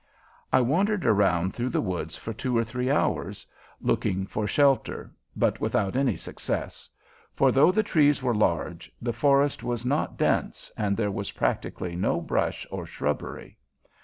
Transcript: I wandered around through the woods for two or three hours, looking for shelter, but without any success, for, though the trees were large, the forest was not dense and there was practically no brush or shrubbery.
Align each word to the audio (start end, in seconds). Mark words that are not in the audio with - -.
I 0.51 0.61
wandered 0.61 1.05
around 1.05 1.53
through 1.53 1.69
the 1.69 1.79
woods 1.79 2.17
for 2.17 2.33
two 2.33 2.57
or 2.57 2.63
three 2.63 2.89
hours, 2.89 3.45
looking 3.79 4.25
for 4.25 4.47
shelter, 4.47 5.11
but 5.35 5.61
without 5.61 5.95
any 5.95 6.15
success, 6.15 6.89
for, 7.35 7.51
though 7.51 7.71
the 7.71 7.83
trees 7.83 8.23
were 8.23 8.33
large, 8.33 8.91
the 8.99 9.13
forest 9.13 9.61
was 9.61 9.85
not 9.85 10.17
dense 10.17 10.71
and 10.75 10.97
there 10.97 11.11
was 11.11 11.33
practically 11.33 11.95
no 11.95 12.19
brush 12.19 12.65
or 12.71 12.87
shrubbery. 12.87 13.59